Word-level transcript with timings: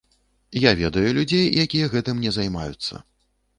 Я 0.59 0.71
ведаю 0.79 1.11
людзей, 1.17 1.45
якія 1.65 1.93
гэтым 1.93 2.25
не 2.25 2.35
займаюцца. 2.41 2.93